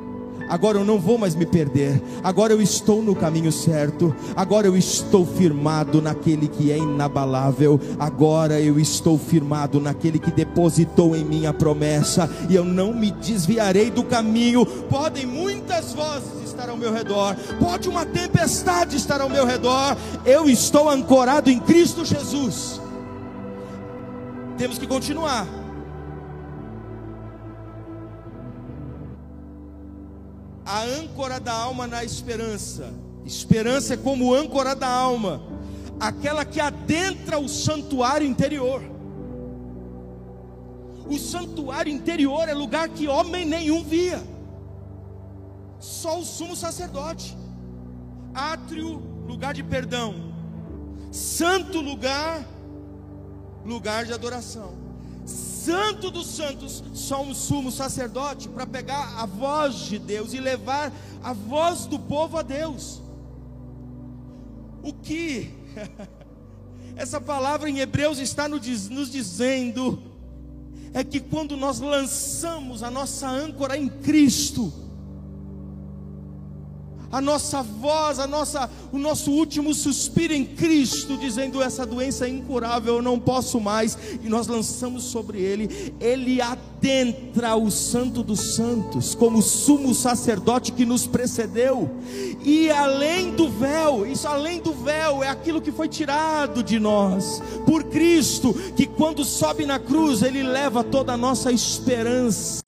[0.48, 2.00] Agora eu não vou mais me perder.
[2.22, 4.14] Agora eu estou no caminho certo.
[4.34, 7.80] Agora eu estou firmado naquele que é inabalável.
[7.98, 12.30] Agora eu estou firmado naquele que depositou em mim a promessa.
[12.48, 14.64] E eu não me desviarei do caminho.
[14.64, 17.36] Podem muitas vozes estar ao meu redor.
[17.60, 19.96] Pode uma tempestade estar ao meu redor.
[20.24, 22.80] Eu estou ancorado em Cristo Jesus.
[24.56, 25.65] Temos que continuar.
[30.66, 32.92] A âncora da alma na esperança.
[33.24, 35.40] Esperança é como âncora da alma,
[35.98, 38.82] aquela que adentra o santuário interior.
[41.08, 44.20] O santuário interior é lugar que homem nenhum via,
[45.78, 47.36] só o sumo sacerdote.
[48.34, 50.34] Átrio, lugar de perdão.
[51.12, 52.44] Santo lugar,
[53.64, 54.85] lugar de adoração
[55.66, 60.92] santo dos santos, só um sumo sacerdote para pegar a voz de Deus e levar
[61.24, 63.02] a voz do povo a Deus.
[64.80, 65.50] O que
[66.94, 70.00] essa palavra em Hebreus está nos dizendo
[70.94, 74.72] é que quando nós lançamos a nossa âncora em Cristo,
[77.10, 82.28] a nossa voz, a nossa, o nosso último suspiro em Cristo, dizendo essa doença é
[82.28, 88.54] incurável, eu não posso mais, e nós lançamos sobre ele, ele adentra o Santo dos
[88.54, 91.90] Santos, como sumo sacerdote que nos precedeu,
[92.44, 97.42] e além do véu, isso além do véu, é aquilo que foi tirado de nós,
[97.64, 102.62] por Cristo, que quando sobe na cruz, ele leva toda a nossa esperança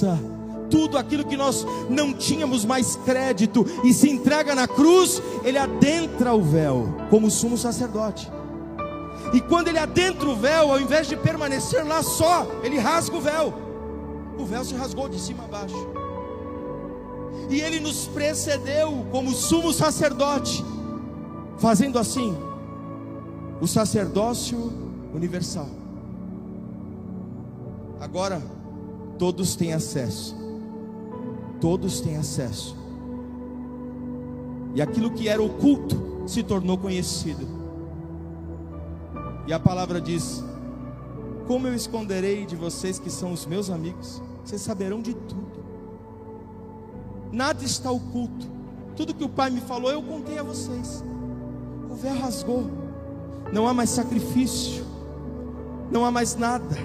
[0.70, 6.34] tudo aquilo que nós não tínhamos mais crédito e se entrega na cruz, ele adentra
[6.34, 8.30] o véu como sumo sacerdote.
[9.32, 13.20] E quando ele adentra o véu, ao invés de permanecer lá só, ele rasga o
[13.20, 13.54] véu.
[14.38, 15.88] O véu se rasgou de cima a baixo.
[17.50, 20.64] E ele nos precedeu como sumo sacerdote,
[21.58, 22.36] fazendo assim
[23.60, 24.72] o sacerdócio
[25.14, 25.68] universal.
[28.00, 28.40] Agora,
[29.18, 30.36] todos têm acesso.
[31.60, 32.76] Todos têm acesso.
[34.74, 37.46] E aquilo que era oculto se tornou conhecido.
[39.46, 40.44] E a palavra diz:
[41.46, 44.22] Como eu esconderei de vocês que são os meus amigos?
[44.44, 45.64] Vocês saberão de tudo.
[47.32, 48.46] Nada está oculto.
[48.96, 51.04] Tudo que o Pai me falou, eu contei a vocês.
[51.90, 52.70] O véu rasgou.
[53.52, 54.84] Não há mais sacrifício.
[55.90, 56.76] Não há mais nada.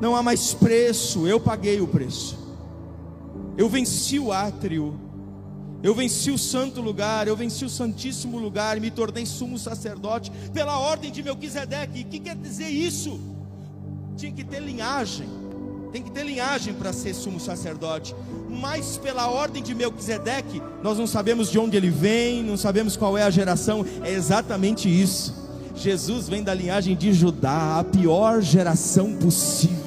[0.00, 1.26] Não há mais preço.
[1.26, 2.41] Eu paguei o preço.
[3.56, 4.98] Eu venci o átrio.
[5.82, 10.30] Eu venci o santo lugar, eu venci o santíssimo lugar e me tornei sumo sacerdote
[10.52, 12.02] pela ordem de Melquisedeque.
[12.02, 13.18] O que quer dizer isso?
[14.16, 15.28] Tinha que ter linhagem.
[15.90, 18.14] Tem que ter linhagem para ser sumo sacerdote.
[18.48, 23.18] Mas pela ordem de Melquisedeque, nós não sabemos de onde ele vem, não sabemos qual
[23.18, 23.84] é a geração.
[24.04, 25.34] É exatamente isso.
[25.74, 29.81] Jesus vem da linhagem de Judá, a pior geração possível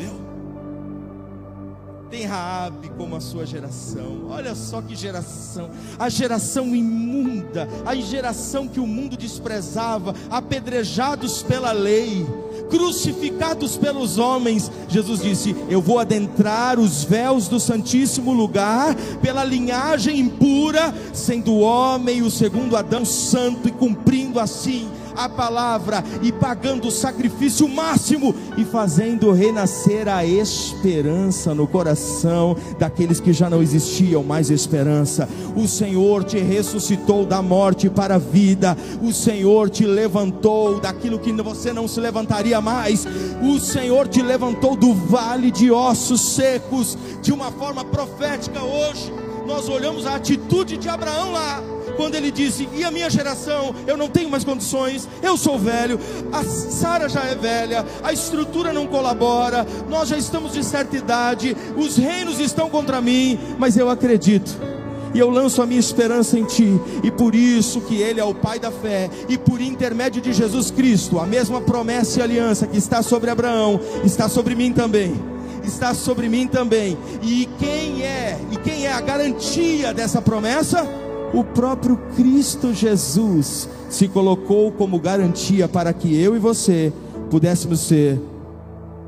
[2.26, 4.26] tem Raabe como a sua geração.
[4.30, 11.72] Olha só que geração, a geração imunda, a geração que o mundo desprezava, apedrejados pela
[11.72, 12.26] lei,
[12.70, 14.72] crucificados pelos homens.
[14.90, 21.60] Jesus disse: "Eu vou adentrar os véus do santíssimo lugar pela linhagem impura, sendo o
[21.60, 28.36] homem o segundo Adão santo e cumprindo assim a palavra e pagando o sacrifício máximo
[28.58, 35.28] e fazendo renascer a esperança no coração daqueles que já não existiam mais esperança.
[35.56, 41.32] O Senhor te ressuscitou da morte para a vida, o Senhor te levantou daquilo que
[41.34, 43.06] você não se levantaria mais,
[43.42, 49.14] o Senhor te levantou do vale de ossos secos de uma forma profética hoje.
[49.46, 53.98] Nós olhamos a atitude de Abraão lá quando ele disse: E a minha geração, eu
[53.98, 56.00] não tenho mais condições, eu sou velho,
[56.32, 61.56] a Sara já é velha, a estrutura não colabora, nós já estamos de certa idade,
[61.76, 64.76] os reinos estão contra mim, mas eu acredito
[65.16, 68.36] e eu lanço a minha esperança em Ti, e por isso que Ele é o
[68.36, 72.78] Pai da fé, e por intermédio de Jesus Cristo, a mesma promessa e aliança que
[72.78, 75.16] está sobre Abraão, está sobre mim também,
[75.64, 81.05] está sobre mim também, e quem é, e quem é a garantia dessa promessa?
[81.36, 86.94] O próprio Cristo Jesus se colocou como garantia para que eu e você
[87.30, 88.22] pudéssemos ser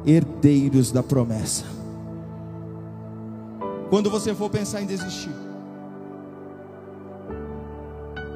[0.05, 1.63] herdeiros da promessa.
[3.89, 5.31] Quando você for pensar em desistir,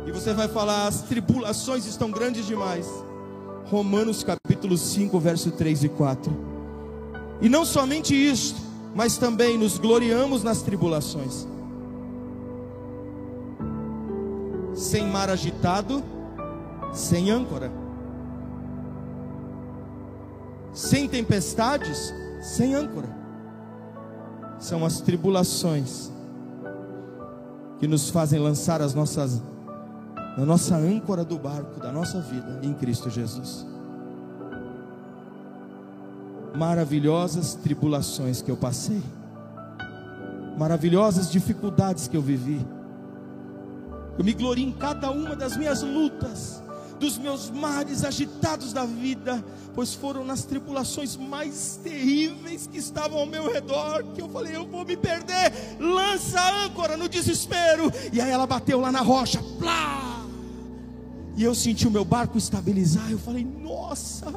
[0.07, 2.87] e você vai falar, as tribulações estão grandes demais.
[3.65, 6.33] Romanos capítulo 5, verso 3 e 4.
[7.41, 8.59] E não somente isto,
[8.95, 11.45] mas também nos gloriamos nas tribulações
[14.74, 16.03] sem mar agitado,
[16.93, 17.72] sem âncora,
[20.74, 23.09] sem tempestades, sem âncora.
[24.59, 26.11] São as tribulações
[27.80, 29.41] que nos fazem lançar as nossas
[30.38, 33.65] a nossa âncora do barco da nossa vida em Cristo Jesus.
[36.55, 39.01] Maravilhosas tribulações que eu passei,
[40.57, 42.65] maravilhosas dificuldades que eu vivi
[44.18, 46.62] eu me glorio em cada uma das minhas lutas,
[46.99, 49.43] dos meus mares agitados da vida,
[49.74, 54.68] pois foram nas tribulações mais terríveis que estavam ao meu redor, que eu falei, eu
[54.68, 59.41] vou me perder, lança a âncora no desespero, e aí ela bateu lá na rocha,
[59.57, 60.22] plá!
[61.36, 63.09] E eu senti o meu barco estabilizar.
[63.09, 64.28] Eu falei: Nossa,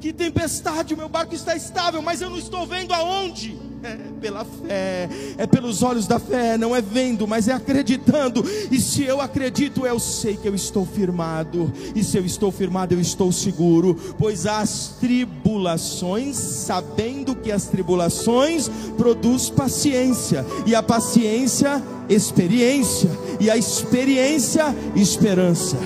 [0.00, 0.92] que tempestade!
[0.92, 3.58] O meu barco está estável, mas eu não estou vendo aonde.
[3.82, 8.44] É pela fé, é pelos olhos da fé, não é vendo, mas é acreditando.
[8.70, 11.72] E se eu acredito, eu sei que eu estou firmado.
[11.94, 13.96] E se eu estou firmado, eu estou seguro.
[14.18, 23.10] Pois as tribulações, sabendo que as tribulações produz paciência, e a paciência, experiência,
[23.40, 25.76] e a experiência, esperança.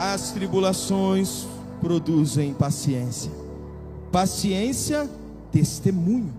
[0.00, 1.46] as tribulações
[1.78, 3.30] produzem paciência.
[4.12, 5.08] Paciência,
[5.52, 6.32] testemunho.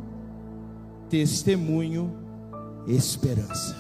[1.10, 2.12] Testemunho,
[2.88, 3.76] esperança.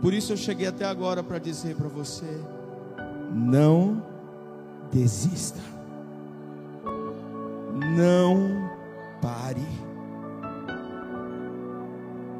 [0.00, 2.40] Por isso eu cheguei até agora para dizer para você:
[3.32, 4.02] não
[4.90, 5.60] desista.
[7.96, 8.70] Não
[9.20, 9.66] pare.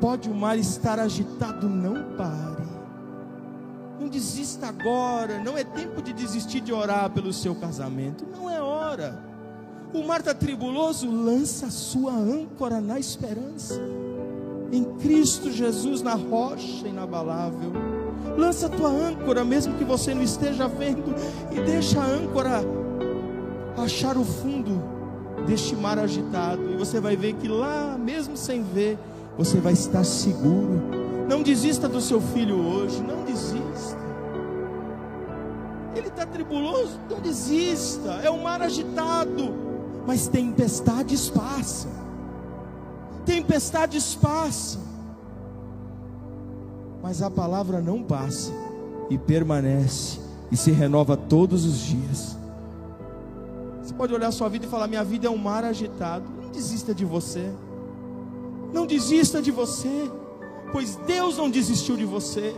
[0.01, 2.70] Pode o mar estar agitado, não pare.
[4.11, 5.39] Desista agora.
[5.43, 8.27] Não é tempo de desistir de orar pelo seu casamento.
[8.31, 9.23] Não é hora.
[9.93, 13.81] O mar está tribuloso, lança a sua âncora na esperança.
[14.73, 17.73] Em Cristo Jesus, na rocha inabalável.
[18.37, 21.15] Lança a tua âncora, mesmo que você não esteja vendo,
[21.51, 22.63] e deixa a âncora
[23.77, 24.81] achar o fundo
[25.47, 26.71] deste mar agitado.
[26.73, 28.97] E você vai ver que lá, mesmo sem ver,
[29.37, 30.81] você vai estar seguro.
[31.29, 33.90] Não desista do seu filho hoje, não desista.
[36.21, 38.21] Está tribuloso, não desista.
[38.23, 39.71] É um mar agitado
[40.07, 41.91] mas tempestades passam.
[43.25, 44.81] Tempestades passam.
[47.03, 48.53] Mas a palavra não passa
[49.09, 50.19] e permanece
[50.51, 52.37] e se renova todos os dias.
[53.83, 56.25] Você pode olhar sua vida e falar: Minha vida é um mar agitado.
[56.43, 57.51] Não desista de você.
[58.73, 60.11] Não desista de você,
[60.73, 62.55] pois Deus não desistiu de você.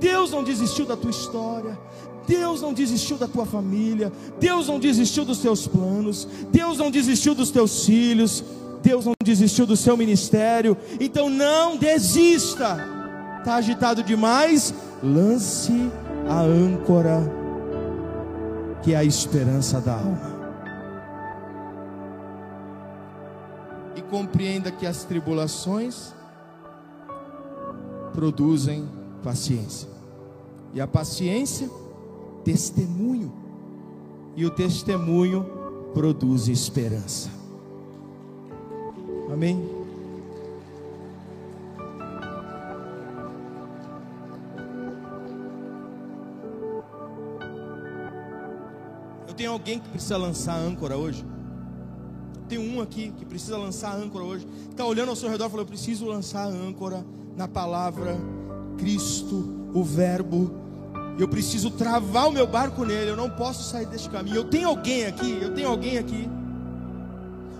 [0.00, 1.78] Deus não desistiu da tua história.
[2.26, 7.34] Deus não desistiu da tua família, Deus não desistiu dos teus planos, Deus não desistiu
[7.34, 8.44] dos teus filhos,
[8.80, 10.76] Deus não desistiu do seu ministério.
[11.00, 12.78] Então não desista.
[13.38, 14.72] Está agitado demais?
[15.02, 15.90] Lance
[16.28, 17.20] a âncora,
[18.82, 20.40] que é a esperança da alma.
[23.96, 26.14] E compreenda que as tribulações
[28.12, 28.88] produzem
[29.22, 29.89] paciência.
[30.72, 31.68] E a paciência
[32.44, 33.32] testemunho.
[34.36, 35.44] E o testemunho
[35.92, 37.30] produz esperança.
[39.32, 39.68] Amém?
[49.26, 51.24] Eu tenho alguém que precisa lançar âncora hoje.
[52.48, 54.46] Tem um aqui que precisa lançar âncora hoje.
[54.70, 57.04] Está olhando ao seu redor e falou: Eu preciso lançar âncora
[57.36, 58.18] na palavra
[58.76, 60.59] Cristo, o Verbo
[61.22, 63.10] eu preciso travar o meu barco nele.
[63.10, 64.36] Eu não posso sair deste caminho.
[64.36, 65.38] Eu tenho alguém aqui.
[65.40, 66.28] Eu tenho alguém aqui.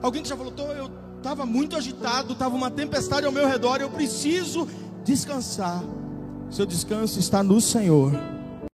[0.02, 3.80] Alguém que já falou: eu estava muito agitado, estava uma tempestade ao meu redor.
[3.80, 4.66] Eu preciso
[5.04, 5.82] descansar.
[6.50, 8.12] Seu descanso está no Senhor.